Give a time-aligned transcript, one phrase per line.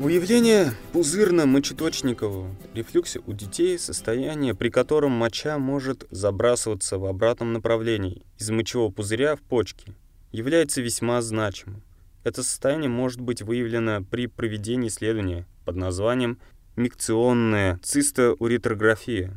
[0.00, 8.48] Выявление пузырно-мочеточникового рефлюкса у детей– состояние, при котором моча может забрасываться в обратном направлении из
[8.48, 9.92] мочевого пузыря в почки,
[10.32, 11.82] является весьма значимым.
[12.24, 16.38] Это состояние может быть выявлено при проведении исследования под названием
[16.76, 19.34] микционная цистоуретрография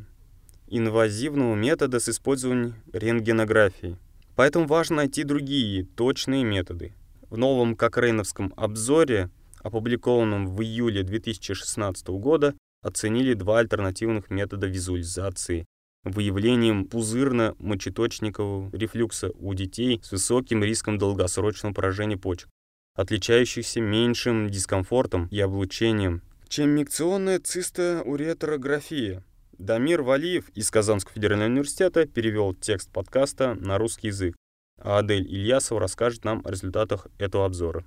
[0.68, 3.98] инвазивного метода с использованием рентгенографии.
[4.34, 6.94] Поэтому важно найти другие точные методы.
[7.28, 9.28] В новом Кокрейновском обзоре–
[9.64, 15.64] опубликованном в июле 2016 года, оценили два альтернативных метода визуализации
[16.04, 22.50] выявлением пузырно-мочеточникового рефлюкса у детей с высоким риском долгосрочного поражения почек,
[22.94, 29.24] отличающихся меньшим дискомфортом и облучением, чем микционная цистоуретрография.
[29.58, 34.36] Дамир Валиев из Казанского федерального университета перевел текст подкаста на русский язык,
[34.80, 37.86] а Адель Ильясова расскажет нам о результатах этого обзора.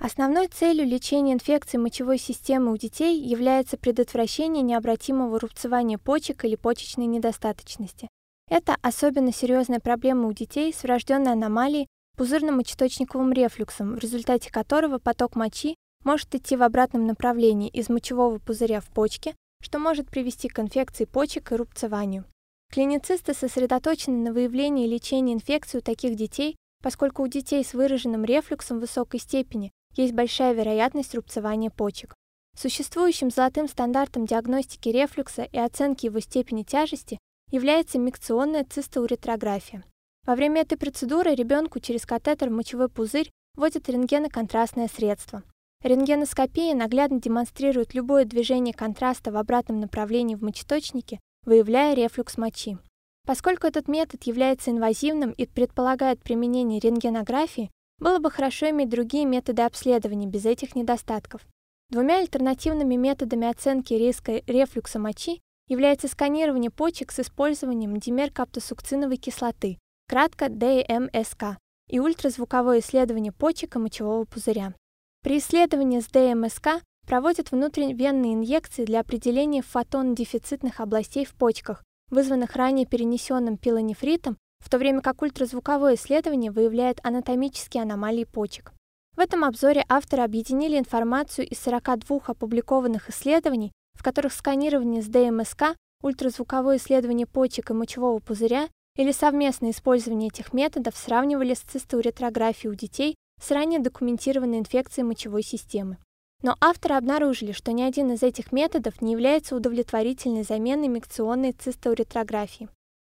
[0.00, 7.06] Основной целью лечения инфекции мочевой системы у детей является предотвращение необратимого рубцевания почек или почечной
[7.06, 8.08] недостаточности.
[8.48, 15.34] Это особенно серьезная проблема у детей с врожденной аномалией пузырно-мочеточниковым рефлюксом, в результате которого поток
[15.34, 20.60] мочи может идти в обратном направлении из мочевого пузыря в почки, что может привести к
[20.60, 22.24] инфекции почек и рубцеванию.
[22.72, 28.24] Клиницисты сосредоточены на выявлении и лечении инфекции у таких детей, поскольку у детей с выраженным
[28.24, 32.14] рефлюксом высокой степени есть большая вероятность рубцевания почек.
[32.56, 37.18] Существующим золотым стандартом диагностики рефлюкса и оценки его степени тяжести
[37.50, 39.84] является микционная цистоуретрография.
[40.26, 45.42] Во время этой процедуры ребенку через катетер в мочевой пузырь вводят рентгеноконтрастное средство.
[45.82, 52.78] Рентгеноскопия наглядно демонстрирует любое движение контраста в обратном направлении в мочеточнике, выявляя рефлюкс мочи.
[53.26, 59.62] Поскольку этот метод является инвазивным и предполагает применение рентгенографии, было бы хорошо иметь другие методы
[59.62, 61.42] обследования без этих недостатков.
[61.90, 70.48] Двумя альтернативными методами оценки риска рефлюкса мочи является сканирование почек с использованием димеркаптосукциновой кислоты, кратко
[70.48, 71.58] ДМСК,
[71.88, 74.74] и ультразвуковое исследование почек и мочевого пузыря.
[75.22, 82.86] При исследовании с ДМСК проводят внутривенные инъекции для определения фотон-дефицитных областей в почках, вызванных ранее
[82.86, 88.72] перенесенным пилонефритом в то время как ультразвуковое исследование выявляет анатомические аномалии почек.
[89.16, 95.76] В этом обзоре авторы объединили информацию из 42 опубликованных исследований, в которых сканирование с ДМСК,
[96.02, 102.74] ультразвуковое исследование почек и мочевого пузыря или совместное использование этих методов сравнивали с цистоуретрографией у
[102.74, 105.98] детей с ранее документированной инфекцией мочевой системы.
[106.42, 112.68] Но авторы обнаружили, что ни один из этих методов не является удовлетворительной заменой микционной цистоуретрографии.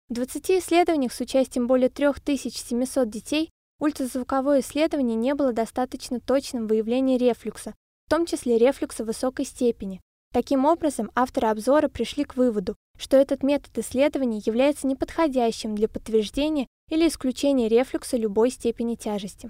[0.07, 3.49] В 20 исследованиях с участием более 3700 детей
[3.79, 7.73] ультразвуковое исследование не было достаточно точным в выявлении рефлюкса,
[8.05, 10.01] в том числе рефлюкса высокой степени.
[10.31, 16.67] Таким образом, авторы обзора пришли к выводу, что этот метод исследования является неподходящим для подтверждения
[16.91, 19.49] или исключения рефлюкса любой степени тяжести.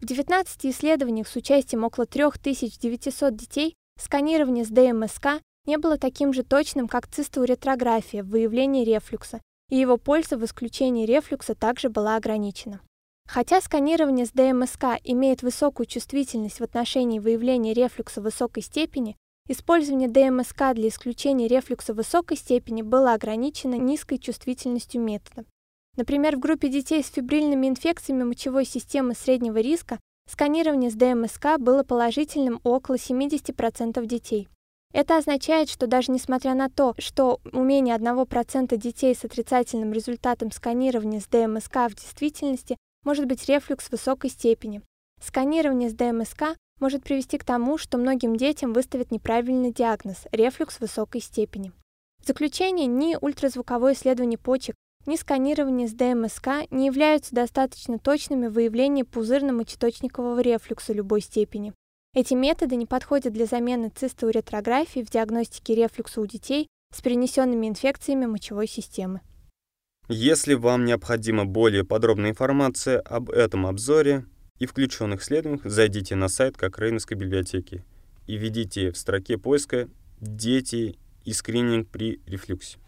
[0.00, 6.42] В 19 исследованиях с участием около 3900 детей сканирование с ДМСК не было таким же
[6.42, 12.80] точным, как цистоуретрография в выявлении рефлюкса, и его польза в исключении рефлюкса также была ограничена.
[13.26, 19.16] Хотя сканирование с ДМСК имеет высокую чувствительность в отношении выявления рефлюкса высокой степени,
[19.48, 25.44] использование ДМСК для исключения рефлюкса высокой степени было ограничено низкой чувствительностью метода.
[25.96, 31.82] Например, в группе детей с фибрильными инфекциями мочевой системы среднего риска сканирование с ДМСК было
[31.82, 34.48] положительным у около 70% детей.
[34.94, 40.52] Это означает, что даже несмотря на то, что у менее 1% детей с отрицательным результатом
[40.52, 44.82] сканирования с ДМСК в действительности может быть рефлюкс высокой степени.
[45.20, 51.20] Сканирование с ДМСК может привести к тому, что многим детям выставят неправильный диагноз– рефлюкс высокой
[51.20, 51.72] степени.
[52.22, 54.76] В заключение, ни ультразвуковое исследование почек,
[55.06, 61.72] ни сканирование с ДМСК не являются достаточно точными в выявлении пузырно-мочеточникового рефлюкса любой степени.
[62.14, 68.26] Эти методы не подходят для замены цистоуретрографии в диагностике рефлюкса у детей с перенесенными инфекциями
[68.26, 69.20] мочевой системы.
[70.08, 74.26] Если вам необходима более подробная информация об этом обзоре
[74.60, 77.84] и включенных исследованиях, зайдите на сайт Кокрейновской библиотеки
[78.28, 79.88] и введите в строке поиска
[80.20, 82.78] «Дети и скрининг при рефлюксе».